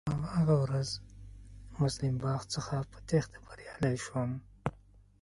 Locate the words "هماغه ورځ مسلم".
0.17-2.13